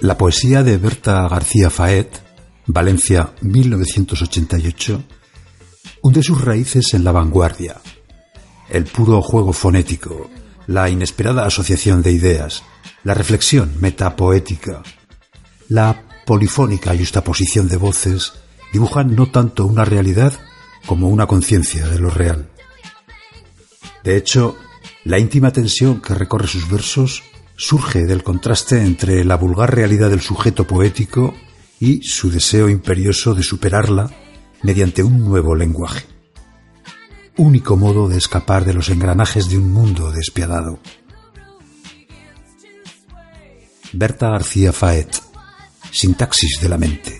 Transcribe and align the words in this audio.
La 0.00 0.16
poesía 0.16 0.62
de 0.62 0.78
Berta 0.78 1.28
García 1.28 1.68
Faet, 1.68 2.22
Valencia 2.66 3.34
1988, 3.42 5.04
hunde 6.00 6.22
sus 6.22 6.40
raíces 6.40 6.94
en 6.94 7.04
la 7.04 7.12
vanguardia, 7.12 7.76
el 8.70 8.86
puro 8.86 9.20
juego 9.20 9.52
fonético, 9.52 10.30
la 10.66 10.88
inesperada 10.88 11.44
asociación 11.44 12.00
de 12.00 12.12
ideas, 12.12 12.62
la 13.04 13.12
reflexión 13.12 13.74
metapoética, 13.78 14.82
la 15.68 16.02
polifónica 16.24 16.96
justaposición 16.96 17.68
de 17.68 17.76
voces 17.76 18.32
dibujan 18.72 19.14
no 19.14 19.30
tanto 19.30 19.66
una 19.66 19.84
realidad 19.84 20.32
como 20.86 21.10
una 21.10 21.26
conciencia 21.26 21.86
de 21.86 21.98
lo 21.98 22.08
real. 22.08 22.48
De 24.02 24.16
hecho, 24.16 24.56
la 25.04 25.18
íntima 25.18 25.52
tensión 25.52 26.00
que 26.00 26.14
recorre 26.14 26.46
sus 26.46 26.70
versos 26.70 27.22
surge 27.60 28.06
del 28.06 28.22
contraste 28.22 28.82
entre 28.82 29.22
la 29.22 29.36
vulgar 29.36 29.74
realidad 29.74 30.08
del 30.08 30.22
sujeto 30.22 30.66
poético 30.66 31.34
y 31.78 32.02
su 32.02 32.30
deseo 32.30 32.70
imperioso 32.70 33.34
de 33.34 33.42
superarla 33.42 34.10
mediante 34.62 35.02
un 35.02 35.22
nuevo 35.22 35.54
lenguaje. 35.54 36.06
Único 37.36 37.76
modo 37.76 38.08
de 38.08 38.16
escapar 38.16 38.64
de 38.64 38.72
los 38.72 38.88
engranajes 38.88 39.50
de 39.50 39.58
un 39.58 39.70
mundo 39.74 40.10
despiadado. 40.10 40.78
Berta 43.92 44.30
García 44.30 44.72
Faet, 44.72 45.20
Sintaxis 45.90 46.60
de 46.62 46.68
la 46.70 46.78
mente. 46.78 47.19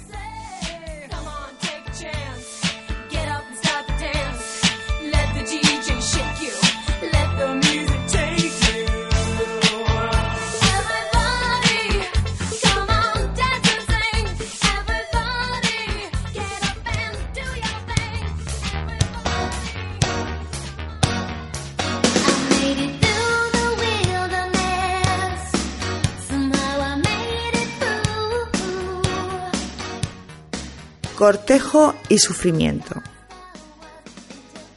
Cortejo 31.21 31.95
y 32.09 32.17
sufrimiento. 32.17 33.03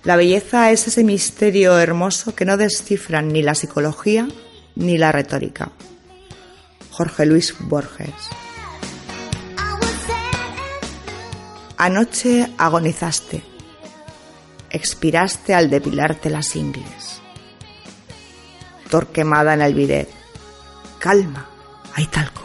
La 0.03 0.17
belleza 0.17 0.71
es 0.71 0.85
ese 0.89 1.01
misterio 1.05 1.79
hermoso 1.79 2.35
que 2.35 2.43
no 2.43 2.57
descifran 2.57 3.29
ni 3.29 3.41
la 3.41 3.55
psicología 3.55 4.27
ni 4.75 4.97
la 4.97 5.13
retórica. 5.13 5.71
Jorge 6.91 7.25
Luis 7.25 7.55
Borges. 7.59 8.13
Anoche 11.77 12.51
agonizaste. 12.57 13.41
Expiraste 14.69 15.55
al 15.55 15.69
depilarte 15.69 16.29
las 16.29 16.57
ingles. 16.57 17.21
Torquemada 18.89 19.53
en 19.53 19.61
el 19.61 19.73
bidet. 19.73 20.09
Calma, 20.99 21.47
hay 21.93 22.07
talco. 22.07 22.42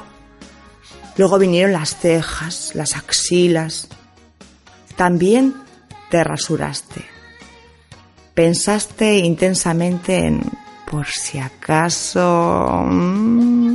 Luego 1.18 1.38
vinieron 1.40 1.72
las 1.72 1.96
cejas, 1.96 2.76
las 2.76 2.96
axilas. 2.96 3.88
También 4.96 5.52
te 6.10 6.22
rasuraste. 6.22 7.04
Pensaste 8.34 9.18
intensamente 9.18 10.26
en 10.26 10.40
por 10.88 11.06
si 11.06 11.38
acaso... 11.38 12.82
Mm, 12.86 13.74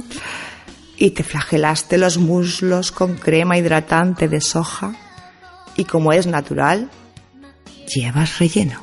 y 0.95 1.11
te 1.11 1.23
flagelaste 1.23 1.97
los 1.97 2.17
muslos 2.17 2.93
con 2.93 3.15
crema 3.15 3.57
hidratante 3.57 4.29
de 4.29 4.39
soja 4.39 4.95
y 5.75 5.83
como 5.83 6.13
es 6.13 6.27
natural, 6.27 6.89
llevas 7.93 8.39
relleno. 8.39 8.79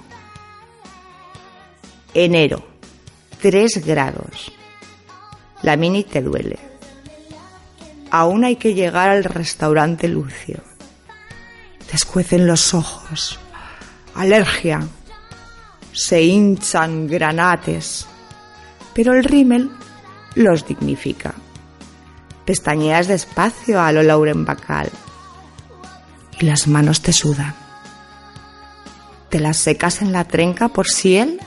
Enero, 2.13 2.63
3 3.41 3.87
grados. 3.87 4.53
La 5.63 5.77
mini 5.77 6.05
te 6.05 6.21
duele 6.21 6.70
aún 8.11 8.45
hay 8.45 8.57
que 8.57 8.75
llegar 8.75 9.09
al 9.11 9.25
restaurante 9.25 10.09
Lucio. 10.09 10.63
Te 11.89 11.97
escuecen 11.97 12.47
los 12.47 12.75
ojos. 12.75 13.39
Alergia. 14.15 14.81
Se 15.93 16.23
hinchan 16.23 17.07
granates. 17.07 18.07
Pero 18.95 19.15
el 19.15 19.25
rímel 19.25 19.71
los 20.35 20.67
dignifica. 20.67 21.35
Pestañeas 22.45 23.09
despacio 23.09 23.81
a 23.81 23.93
lo 23.93 24.03
Lauren 24.03 24.45
Bacal. 24.45 24.91
Y 26.39 26.47
las 26.47 26.69
manos 26.69 27.01
te 27.03 27.13
sudan. 27.13 27.55
Te 29.29 29.39
las 29.39 29.59
secas 29.59 30.03
en 30.03 30.13
la 30.13 30.25
trenca 30.25 30.69
por 30.69 30.89
si 30.89 31.17
él 31.17 31.41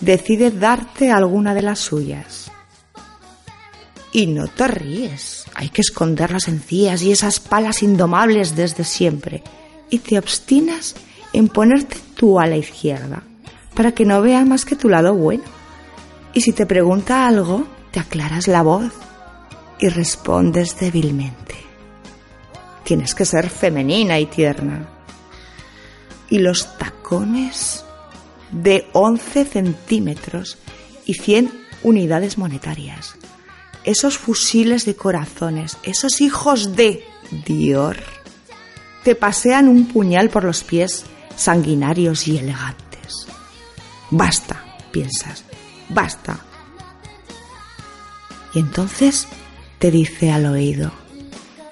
decide 0.00 0.50
darte 0.50 1.10
alguna 1.10 1.54
de 1.54 1.62
las 1.62 1.80
suyas. 1.80 2.50
Y 4.16 4.28
no 4.28 4.48
te 4.48 4.66
ríes. 4.66 5.44
Hay 5.54 5.68
que 5.68 5.82
esconder 5.82 6.30
las 6.30 6.48
encías 6.48 7.02
y 7.02 7.12
esas 7.12 7.38
palas 7.38 7.82
indomables 7.82 8.56
desde 8.56 8.82
siempre. 8.82 9.42
Y 9.90 9.98
te 9.98 10.18
obstinas 10.18 10.96
en 11.34 11.48
ponerte 11.48 11.98
tú 12.14 12.40
a 12.40 12.46
la 12.46 12.56
izquierda, 12.56 13.24
para 13.74 13.92
que 13.92 14.06
no 14.06 14.22
vea 14.22 14.42
más 14.46 14.64
que 14.64 14.74
tu 14.74 14.88
lado 14.88 15.12
bueno. 15.12 15.44
Y 16.32 16.40
si 16.40 16.54
te 16.54 16.64
pregunta 16.64 17.26
algo, 17.26 17.66
te 17.90 18.00
aclaras 18.00 18.48
la 18.48 18.62
voz 18.62 18.90
y 19.80 19.88
respondes 19.88 20.80
débilmente. 20.80 21.54
Tienes 22.84 23.14
que 23.14 23.26
ser 23.26 23.50
femenina 23.50 24.18
y 24.18 24.24
tierna. 24.24 24.88
Y 26.30 26.38
los 26.38 26.78
tacones 26.78 27.84
de 28.50 28.88
11 28.94 29.44
centímetros 29.44 30.56
y 31.04 31.12
100 31.12 31.52
unidades 31.82 32.38
monetarias 32.38 33.18
esos 33.86 34.18
fusiles 34.18 34.84
de 34.84 34.96
corazones, 34.96 35.78
esos 35.82 36.20
hijos 36.20 36.76
de 36.76 37.04
Dior, 37.46 37.96
te 39.04 39.14
pasean 39.14 39.68
un 39.68 39.86
puñal 39.86 40.28
por 40.28 40.44
los 40.44 40.64
pies 40.64 41.04
sanguinarios 41.36 42.26
y 42.28 42.38
elegantes. 42.38 43.26
Basta, 44.10 44.62
piensas, 44.90 45.44
basta. 45.88 46.38
Y 48.52 48.58
entonces 48.58 49.28
te 49.78 49.90
dice 49.90 50.30
al 50.30 50.46
oído, 50.46 50.90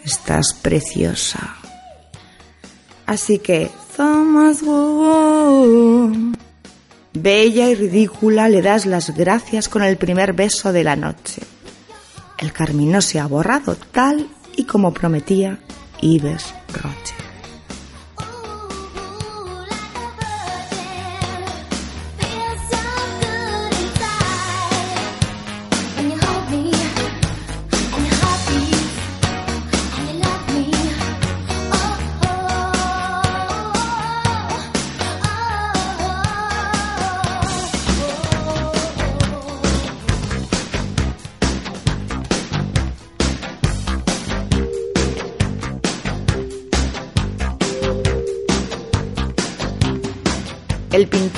estás 0.04 0.54
preciosa. 0.54 1.56
Así 3.06 3.38
que, 3.38 3.70
Thomas 3.96 4.60
Bella 7.12 7.68
y 7.68 7.74
ridícula 7.74 8.48
le 8.48 8.60
das 8.60 8.86
las 8.86 9.16
gracias 9.16 9.68
con 9.68 9.82
el 9.82 9.96
primer 9.96 10.32
beso 10.32 10.72
de 10.72 10.84
la 10.84 10.96
noche. 10.96 11.42
El 12.38 12.52
carmín 12.52 13.00
se 13.02 13.20
ha 13.20 13.26
borrado 13.26 13.76
tal 13.76 14.28
y 14.56 14.64
como 14.64 14.92
prometía 14.92 15.58
Ives 16.00 16.54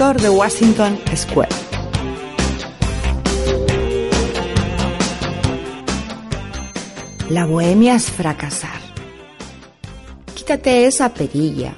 pintor 0.06 0.20
de 0.22 0.28
Washington 0.28 0.98
Square. 1.16 1.54
La 7.30 7.46
bohemia 7.46 7.96
es 7.96 8.10
fracasar. 8.10 8.80
Quítate 10.34 10.86
esa 10.86 11.08
perilla, 11.08 11.74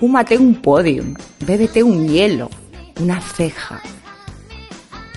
fúmate 0.00 0.36
un 0.36 0.56
podium, 0.56 1.14
bébete 1.40 1.82
un 1.82 2.08
hielo, 2.08 2.50
una 3.00 3.20
ceja. 3.20 3.80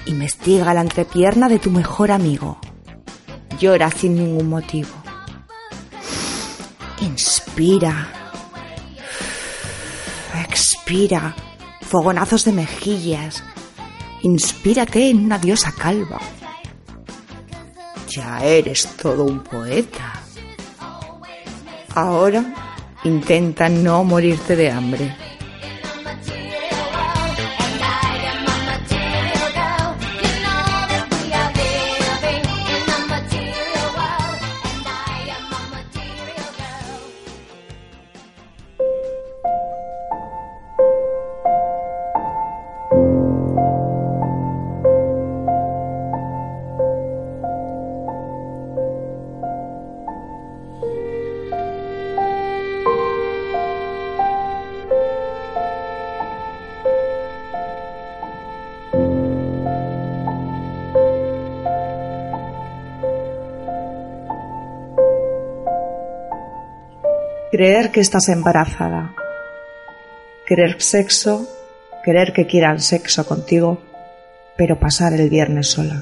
Investiga 0.06 0.74
la 0.74 0.82
entrepierna 0.82 1.50
de 1.50 1.60
tu 1.60 1.72
mejor 1.72 2.12
amigo. 2.12 2.60
Llora 3.60 3.90
sin 3.90 4.16
ningún 4.16 4.50
motivo. 4.50 4.94
Inspira. 7.02 8.08
Expira 10.44 11.36
fogonazos 11.90 12.46
de 12.46 12.52
mejillas. 12.52 13.44
Inspírate 14.22 15.10
en 15.10 15.26
una 15.26 15.40
diosa 15.40 15.72
calva. 15.72 16.20
Ya 18.10 18.44
eres 18.46 18.88
todo 19.02 19.24
un 19.24 19.40
poeta. 19.40 20.14
Ahora 21.96 22.54
intenta 23.04 23.70
no 23.70 24.04
morirte 24.04 24.56
de 24.56 24.70
hambre. 24.70 25.16
Creer 67.52 67.90
que 67.90 68.00
estás 68.00 68.30
embarazada. 68.30 69.16
Querer 70.46 70.80
sexo, 70.80 71.48
querer 72.04 72.32
que 72.32 72.46
quieran 72.46 72.80
sexo 72.80 73.26
contigo, 73.26 73.80
pero 74.56 74.80
pasar 74.80 75.14
el 75.14 75.32
viernes 75.32 75.72
sola. 75.72 76.00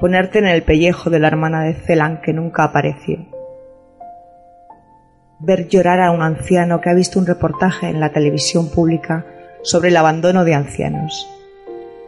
Ponerte 0.00 0.38
en 0.38 0.46
el 0.46 0.62
pellejo 0.62 1.10
de 1.10 1.18
la 1.18 1.28
hermana 1.28 1.62
de 1.64 1.74
Celan 1.74 2.22
que 2.22 2.32
nunca 2.32 2.64
apareció. 2.64 3.26
Ver 5.40 5.68
llorar 5.68 6.00
a 6.00 6.10
un 6.10 6.22
anciano 6.22 6.80
que 6.80 6.88
ha 6.88 6.94
visto 6.94 7.18
un 7.18 7.26
reportaje 7.26 7.90
en 7.90 8.00
la 8.00 8.12
televisión 8.12 8.70
pública 8.70 9.26
sobre 9.62 9.90
el 9.90 9.96
abandono 9.98 10.44
de 10.44 10.54
ancianos. 10.54 11.28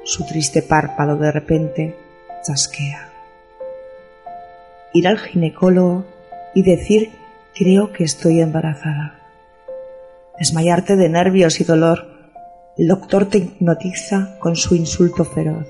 Su 0.04 0.24
triste 0.24 0.62
párpado 0.62 1.18
de 1.18 1.32
repente 1.32 1.96
chasquea. 2.42 3.10
Ir 4.94 5.06
al 5.06 5.18
ginecólogo 5.18 6.06
y 6.54 6.62
decir 6.62 7.10
Creo 7.58 7.90
que 7.90 8.04
estoy 8.04 8.42
embarazada. 8.42 9.14
Desmayarte 10.38 10.94
de 10.94 11.08
nervios 11.08 11.58
y 11.58 11.64
dolor. 11.64 12.06
El 12.76 12.88
doctor 12.88 13.30
te 13.30 13.38
hipnotiza 13.38 14.36
con 14.40 14.56
su 14.56 14.74
insulto 14.74 15.24
feroz. 15.24 15.66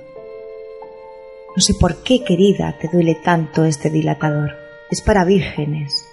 No 1.55 1.63
sé 1.63 1.75
por 1.79 2.03
qué, 2.03 2.25
querida, 2.25 2.75
te 2.81 2.89
duele 2.93 3.15
tanto 3.15 3.65
este 3.65 3.89
dilatador. 3.89 4.57
Es 4.91 5.01
para 5.01 5.25
vírgenes. 5.25 6.05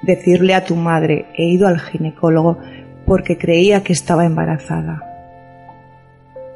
Decirle 0.00 0.54
a 0.54 0.64
tu 0.64 0.76
madre, 0.76 1.26
he 1.36 1.44
ido 1.44 1.68
al 1.68 1.78
ginecólogo 1.78 2.56
porque 3.04 3.36
creía 3.36 3.82
que 3.82 3.92
estaba 3.92 4.24
embarazada. 4.24 5.02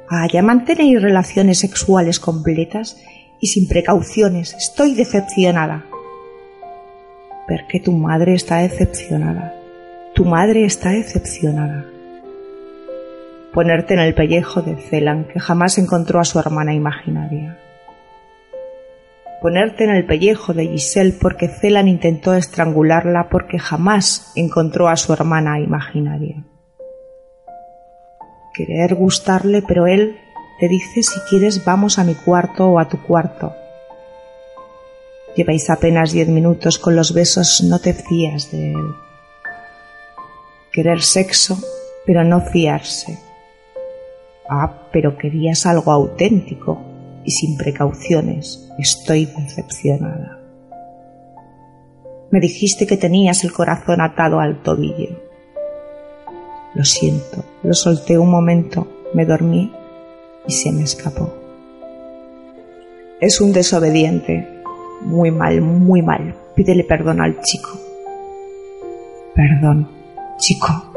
Ah, 0.08 0.26
ya 0.32 0.40
mantenéis 0.40 1.02
relaciones 1.02 1.58
sexuales 1.58 2.20
completas 2.20 2.96
y 3.38 3.48
sin 3.48 3.68
precauciones. 3.68 4.54
Estoy 4.54 4.94
decepcionada 4.94 5.84
que 7.68 7.80
tu 7.80 7.92
madre 7.92 8.34
está 8.34 8.58
decepcionada. 8.58 9.54
Tu 10.14 10.24
madre 10.24 10.64
está 10.64 10.90
decepcionada. 10.90 11.84
Ponerte 13.54 13.94
en 13.94 14.00
el 14.00 14.14
pellejo 14.14 14.60
de 14.62 14.76
Celan, 14.76 15.24
que 15.24 15.40
jamás 15.40 15.78
encontró 15.78 16.20
a 16.20 16.24
su 16.24 16.38
hermana 16.38 16.74
imaginaria. 16.74 17.58
Ponerte 19.40 19.84
en 19.84 19.90
el 19.90 20.04
pellejo 20.04 20.52
de 20.52 20.66
Giselle 20.66 21.14
porque 21.20 21.48
Celan 21.48 21.88
intentó 21.88 22.34
estrangularla 22.34 23.28
porque 23.30 23.58
jamás 23.58 24.32
encontró 24.36 24.88
a 24.88 24.96
su 24.96 25.12
hermana 25.12 25.60
imaginaria. 25.60 26.44
Querer 28.52 28.94
gustarle, 28.94 29.62
pero 29.66 29.86
él 29.86 30.18
te 30.60 30.68
dice 30.68 31.02
si 31.02 31.20
quieres 31.30 31.64
vamos 31.64 31.98
a 31.98 32.04
mi 32.04 32.14
cuarto 32.14 32.66
o 32.66 32.80
a 32.80 32.88
tu 32.88 33.00
cuarto 33.00 33.54
Lleváis 35.38 35.70
apenas 35.70 36.10
diez 36.10 36.26
minutos 36.26 36.80
con 36.80 36.96
los 36.96 37.14
besos, 37.14 37.62
no 37.62 37.78
te 37.78 37.94
fías 37.94 38.50
de 38.50 38.72
él. 38.72 38.94
Querer 40.72 41.00
sexo, 41.00 41.56
pero 42.04 42.24
no 42.24 42.40
fiarse. 42.40 43.20
Ah, 44.50 44.88
pero 44.92 45.16
querías 45.16 45.64
algo 45.64 45.92
auténtico 45.92 46.82
y 47.24 47.30
sin 47.30 47.56
precauciones. 47.56 48.68
Estoy 48.80 49.26
decepcionada. 49.26 50.40
Me 52.32 52.40
dijiste 52.40 52.84
que 52.88 52.96
tenías 52.96 53.44
el 53.44 53.52
corazón 53.52 54.00
atado 54.00 54.40
al 54.40 54.60
tobillo. 54.64 55.22
Lo 56.74 56.84
siento, 56.84 57.44
lo 57.62 57.74
solté 57.74 58.18
un 58.18 58.28
momento, 58.28 58.88
me 59.14 59.24
dormí 59.24 59.72
y 60.48 60.50
se 60.50 60.72
me 60.72 60.82
escapó. 60.82 61.32
Es 63.20 63.40
un 63.40 63.52
desobediente, 63.52 64.57
muy 65.02 65.30
mal, 65.30 65.60
muy 65.60 66.02
mal. 66.02 66.34
Pídele 66.54 66.84
perdón 66.84 67.20
al 67.20 67.40
chico. 67.40 67.70
Perdón, 69.34 69.88
chico. 70.38 70.87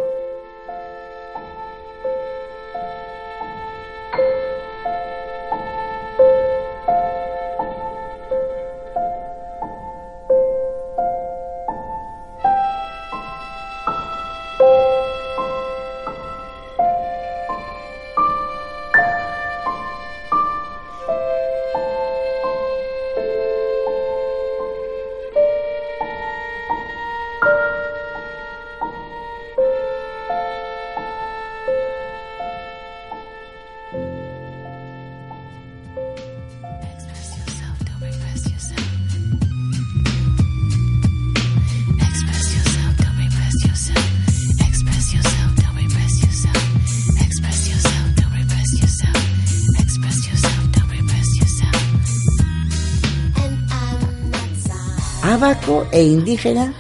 Ábaco 55.41 55.87
e 55.91 56.03
indígena 56.03 56.71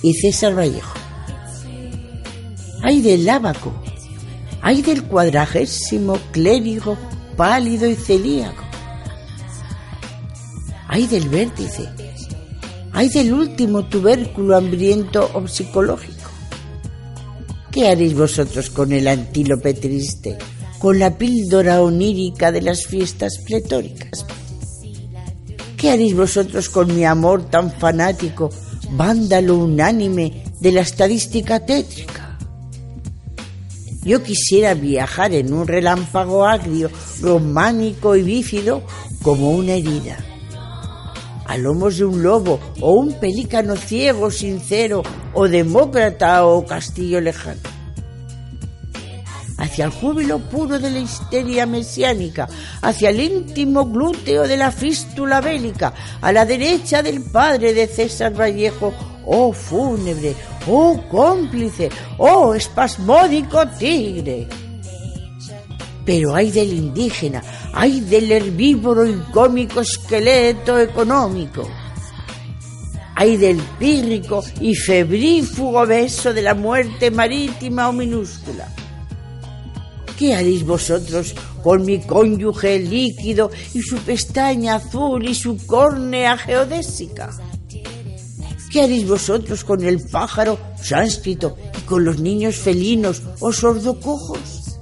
y 0.00 0.14
César 0.14 0.56
Vallejo. 0.56 0.94
Hay 2.84 3.02
del 3.02 3.28
ábaco, 3.28 3.72
hay 4.62 4.82
del 4.82 5.02
cuadragésimo 5.02 6.16
clérigo 6.30 6.96
pálido 7.36 7.88
y 7.88 7.96
celíaco, 7.96 8.62
hay 10.86 11.08
del 11.08 11.28
vértice, 11.28 11.88
hay 12.92 13.08
del 13.08 13.32
último 13.32 13.86
tubérculo 13.86 14.56
hambriento 14.56 15.28
o 15.34 15.48
psicológico. 15.48 16.30
¿Qué 17.72 17.88
haréis 17.88 18.14
vosotros 18.14 18.70
con 18.70 18.92
el 18.92 19.08
antílope 19.08 19.74
triste, 19.74 20.38
con 20.78 21.00
la 21.00 21.18
píldora 21.18 21.82
onírica 21.82 22.52
de 22.52 22.62
las 22.62 22.86
fiestas 22.86 23.38
pletóricas? 23.44 24.24
¿Qué 25.84 25.90
haréis 25.90 26.16
vosotros 26.16 26.70
con 26.70 26.96
mi 26.96 27.04
amor 27.04 27.50
tan 27.50 27.70
fanático, 27.70 28.48
vándalo 28.92 29.58
unánime 29.58 30.42
de 30.58 30.72
la 30.72 30.80
estadística 30.80 31.60
tétrica? 31.60 32.38
Yo 34.02 34.22
quisiera 34.22 34.72
viajar 34.72 35.34
en 35.34 35.52
un 35.52 35.66
relámpago 35.66 36.46
agrio, 36.46 36.88
románico 37.20 38.16
y 38.16 38.22
bífido 38.22 38.82
como 39.20 39.50
una 39.50 39.74
herida. 39.74 40.16
A 41.44 41.58
lomos 41.58 41.98
de 41.98 42.06
un 42.06 42.22
lobo 42.22 42.58
o 42.80 42.94
un 42.94 43.12
pelícano 43.20 43.76
ciego, 43.76 44.30
sincero, 44.30 45.02
o 45.34 45.48
demócrata 45.48 46.46
o 46.46 46.64
castillo 46.64 47.20
lejano 47.20 47.60
hacia 49.64 49.86
el 49.86 49.90
júbilo 49.90 50.38
puro 50.38 50.78
de 50.78 50.90
la 50.90 50.98
histeria 50.98 51.66
mesiánica, 51.66 52.48
hacia 52.82 53.10
el 53.10 53.20
íntimo 53.20 53.86
glúteo 53.86 54.46
de 54.46 54.56
la 54.56 54.70
fístula 54.70 55.40
bélica, 55.40 55.94
a 56.20 56.32
la 56.32 56.44
derecha 56.44 57.02
del 57.02 57.22
padre 57.22 57.72
de 57.72 57.86
César 57.86 58.38
Vallejo, 58.38 58.92
oh 59.24 59.52
fúnebre, 59.52 60.34
oh 60.68 61.02
cómplice, 61.10 61.88
oh 62.18 62.54
espasmódico 62.54 63.66
tigre. 63.78 64.46
Pero 66.04 66.34
hay 66.34 66.50
del 66.50 66.72
indígena, 66.72 67.42
Ay 67.76 68.02
del 68.02 68.30
herbívoro 68.30 69.04
y 69.04 69.16
cómico 69.32 69.80
esqueleto 69.80 70.78
económico. 70.78 71.68
Ay 73.16 73.36
del 73.36 73.56
pírrico 73.78 74.44
y 74.60 74.76
febrífugo 74.76 75.84
beso 75.86 76.32
de 76.32 76.42
la 76.42 76.54
muerte 76.54 77.10
marítima 77.10 77.88
o 77.88 77.92
minúscula. 77.92 78.68
¿Qué 80.18 80.34
haréis 80.34 80.64
vosotros 80.64 81.34
con 81.62 81.84
mi 81.84 82.00
cónyuge 82.00 82.78
líquido 82.78 83.50
y 83.74 83.82
su 83.82 83.96
pestaña 83.98 84.76
azul 84.76 85.28
y 85.28 85.34
su 85.34 85.56
córnea 85.66 86.38
geodésica? 86.38 87.30
¿Qué 88.70 88.82
haréis 88.82 89.08
vosotros 89.08 89.64
con 89.64 89.84
el 89.84 90.00
pájaro 90.08 90.58
sánscrito 90.80 91.56
y 91.78 91.82
con 91.82 92.04
los 92.04 92.20
niños 92.20 92.56
felinos 92.56 93.22
o 93.40 93.52
sordocojos? 93.52 94.78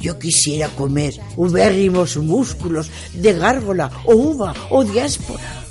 Yo 0.00 0.18
quisiera 0.18 0.68
comer 0.68 1.14
ubérrimos 1.36 2.16
músculos 2.16 2.90
de 3.14 3.32
gárgola 3.32 3.90
o 4.04 4.14
uva 4.14 4.54
o 4.70 4.84
diáspora, 4.84 5.64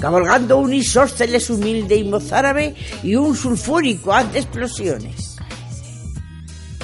cabalgando 0.00 0.58
un 0.58 0.72
isósceles 0.72 1.48
humilde 1.50 1.96
y 1.96 2.04
mozárabe 2.04 2.74
y 3.02 3.14
un 3.14 3.36
sulfúrico 3.36 4.12
ante 4.12 4.40
explosiones. 4.40 5.33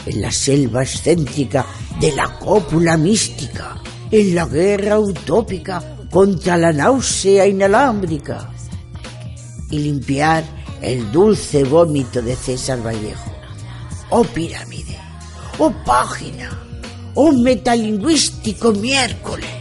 En 0.07 0.21
la 0.23 0.33
selva 0.33 0.83
excéntrica 0.83 1.67
de 2.01 2.13
la 2.13 2.39
cópula 2.39 2.97
mística, 2.97 3.81
en 4.11 4.35
la 4.35 4.47
guerra 4.47 4.99
utópica 4.99 5.97
contra 6.11 6.57
la 6.57 6.73
náusea 6.73 7.47
inalámbrica 7.47 8.51
y 9.71 9.79
limpiar 9.79 10.43
el 10.83 11.13
dulce 11.13 11.65
vómito 11.65 12.21
de 12.23 12.35
César 12.35 12.85
Vallejo. 12.85 13.31
Oh 14.11 14.25
pirámide, 14.25 14.99
oh 15.59 15.73
página, 15.85 16.51
oh 17.15 17.33
metalingüístico 17.33 18.73
miércoles. 18.73 19.60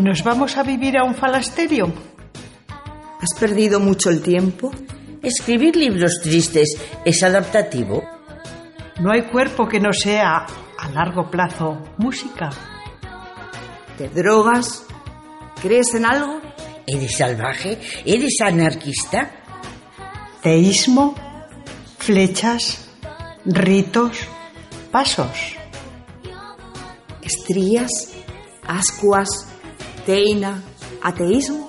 ¿Nos 0.00 0.24
vamos 0.24 0.56
a 0.56 0.62
vivir 0.62 0.96
a 0.96 1.04
un 1.04 1.14
falasterio? 1.14 1.92
¿Has 3.20 3.38
perdido 3.38 3.80
mucho 3.80 4.08
el 4.08 4.22
tiempo? 4.22 4.70
Escribir 5.22 5.76
libros 5.76 6.22
tristes 6.22 6.74
es 7.04 7.22
adaptativo. 7.22 8.02
No 8.98 9.12
hay 9.12 9.24
cuerpo 9.24 9.68
que 9.68 9.78
no 9.78 9.92
sea 9.92 10.46
a 10.78 10.88
largo 10.88 11.30
plazo 11.30 11.82
música. 11.98 12.48
¿Te 13.98 14.08
drogas? 14.08 14.86
¿Crees 15.60 15.92
en 15.92 16.06
algo? 16.06 16.40
¿Eres 16.86 17.18
salvaje? 17.18 17.78
¿Eres 18.06 18.40
anarquista? 18.42 19.30
Teísmo, 20.42 21.14
flechas, 21.98 22.88
ritos, 23.44 24.26
pasos. 24.90 25.56
¿Estrías? 27.20 28.14
¿Ascuas? 28.66 29.49
¿Teina? 30.06 30.62
¿Ateísmo? 31.02 31.68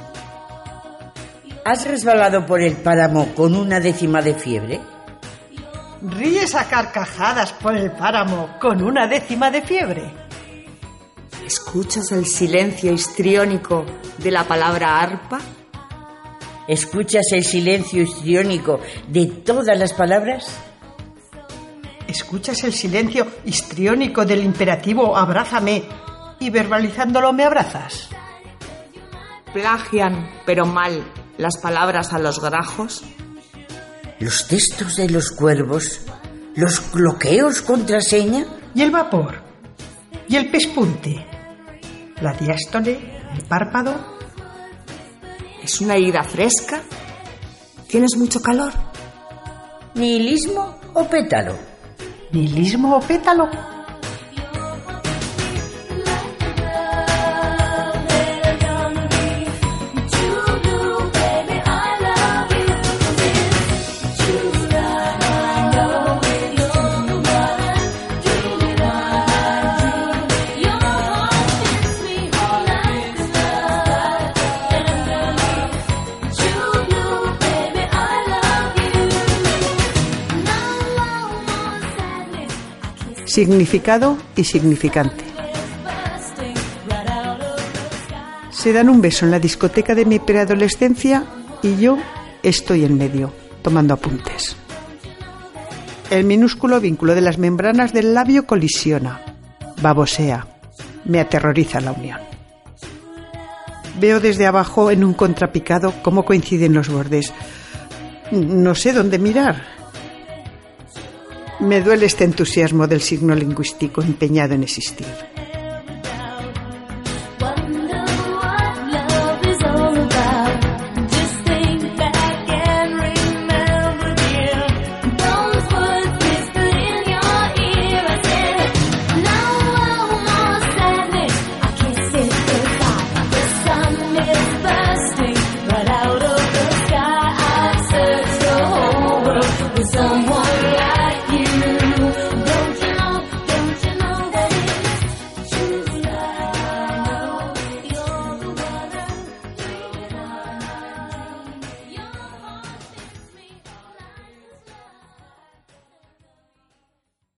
¿Has 1.66 1.86
resbalado 1.86 2.46
por 2.46 2.62
el 2.62 2.76
páramo 2.78 3.34
con 3.36 3.56
una 3.56 3.80
décima 3.80 4.22
de 4.22 4.34
fiebre? 4.34 4.82
¿Ríes 6.02 6.56
a 6.56 6.68
carcajadas 6.68 7.54
por 7.54 7.76
el 7.76 7.92
páramo 7.92 8.58
con 8.60 8.82
una 8.82 9.06
décima 9.08 9.52
de 9.52 9.62
fiebre? 9.62 10.12
¿Escuchas 11.46 12.12
el 12.12 12.26
silencio 12.26 12.94
histriónico 12.94 13.86
de 14.18 14.32
la 14.32 14.44
palabra 14.46 15.00
arpa? 15.00 15.40
¿Escuchas 16.68 17.26
el 17.34 17.44
silencio 17.44 18.04
histriónico 18.04 18.80
de 19.08 19.26
todas 19.28 19.78
las 19.78 19.94
palabras? 19.94 20.56
¿Escuchas 22.08 22.64
el 22.64 22.74
silencio 22.74 23.28
histriónico 23.46 24.26
del 24.26 24.44
imperativo 24.44 25.16
abrázame 25.16 25.84
y 26.40 26.50
verbalizándolo 26.50 27.34
me 27.34 27.44
abrazas? 27.44 28.11
¿Plagian, 29.53 30.29
pero 30.46 30.65
mal, 30.65 31.03
las 31.38 31.58
palabras 31.58 32.13
a 32.13 32.20
los 32.20 32.39
grajos? 32.39 33.03
¿Los 34.20 34.48
textos 34.48 34.96
de 34.96 35.10
los 35.10 35.31
cuervos? 35.31 36.01
¿Los 36.55 36.91
bloqueos 36.91 37.62
contraseña? 37.62 38.46
¿Y 38.74 38.81
el 38.81 38.91
vapor? 38.91 39.43
¿Y 40.29 40.38
el 40.38 40.50
pespunte? 40.50 41.25
¿La 42.22 42.34
diástole? 42.34 43.24
¿El 43.36 43.43
párpado? 43.43 44.17
¿Es 45.62 45.81
una 45.81 45.96
herida 45.96 46.24
fresca? 46.24 46.81
¿Tienes 47.88 48.15
mucho 48.15 48.41
calor? 48.41 48.72
¿Nihilismo 49.96 50.79
o 50.93 51.10
pétalo? 51.10 51.58
¿Nihilismo 52.31 52.96
o 52.96 53.01
pétalo? 53.01 53.50
Significado 83.32 84.18
y 84.36 84.44
significante. 84.44 85.24
Se 88.50 88.74
dan 88.74 88.90
un 88.90 89.00
beso 89.00 89.24
en 89.24 89.32
la 89.32 89.40
discoteca 89.40 89.96
de 89.96 90.04
mi 90.04 90.20
preadolescencia 90.20 91.24
y 91.64 91.78
yo 91.78 91.98
estoy 92.44 92.84
en 92.84 92.98
medio, 92.98 93.32
tomando 93.62 93.94
apuntes. 93.94 94.58
El 96.10 96.26
minúsculo 96.26 96.82
vínculo 96.82 97.16
de 97.16 97.22
las 97.22 97.38
membranas 97.38 97.94
del 97.94 98.14
labio 98.14 98.46
colisiona, 98.46 99.22
babosea, 99.82 100.46
me 101.06 101.22
aterroriza 101.22 101.80
la 101.80 101.94
unión. 101.94 102.20
Veo 103.98 104.20
desde 104.20 104.46
abajo 104.46 104.92
en 104.92 105.06
un 105.06 105.14
contrapicado 105.14 105.94
cómo 106.04 106.26
coinciden 106.26 106.74
los 106.74 106.90
bordes. 106.90 107.32
No 108.30 108.76
sé 108.76 108.92
dónde 108.92 109.20
mirar. 109.20 109.81
Me 111.62 111.80
duele 111.80 112.08
este 112.08 112.24
entusiasmo 112.24 112.88
del 112.88 113.01
signo 113.01 113.36
lingüístico 113.36 114.01
empeñado 114.01 114.56
en 114.56 114.63
existir. 114.63 115.06